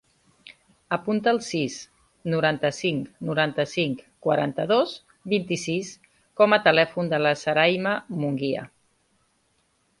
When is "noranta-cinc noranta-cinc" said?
2.35-4.01